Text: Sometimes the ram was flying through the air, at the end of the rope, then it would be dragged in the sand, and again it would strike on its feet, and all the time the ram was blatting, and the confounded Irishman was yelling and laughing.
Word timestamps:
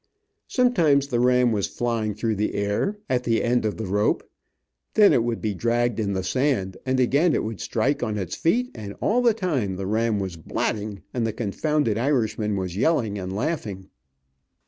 Sometimes 0.47 1.09
the 1.09 1.19
ram 1.19 1.51
was 1.51 1.67
flying 1.67 2.15
through 2.15 2.33
the 2.33 2.55
air, 2.55 2.97
at 3.07 3.23
the 3.23 3.43
end 3.43 3.65
of 3.65 3.77
the 3.77 3.85
rope, 3.85 4.27
then 4.95 5.13
it 5.13 5.23
would 5.23 5.41
be 5.41 5.53
dragged 5.53 5.99
in 5.99 6.13
the 6.13 6.23
sand, 6.23 6.75
and 6.87 6.99
again 6.99 7.35
it 7.35 7.43
would 7.43 7.61
strike 7.61 8.01
on 8.01 8.17
its 8.17 8.35
feet, 8.35 8.71
and 8.73 8.95
all 8.99 9.21
the 9.21 9.35
time 9.35 9.75
the 9.75 9.85
ram 9.85 10.17
was 10.19 10.37
blatting, 10.37 11.03
and 11.13 11.27
the 11.27 11.31
confounded 11.33 11.99
Irishman 11.99 12.55
was 12.55 12.75
yelling 12.75 13.19
and 13.19 13.31
laughing. 13.35 13.89